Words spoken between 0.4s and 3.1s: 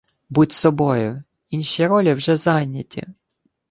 собою! Інші ролі вже зайняті!